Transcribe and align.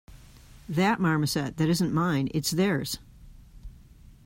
That 0.67 0.97
marmoset 0.99 1.57
that 1.57 1.69
isn't 1.69 1.93
mine; 1.93 2.27
it's 2.33 2.49
theirs! 2.49 2.97